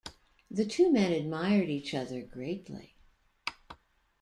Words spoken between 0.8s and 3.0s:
men admired each other greatly.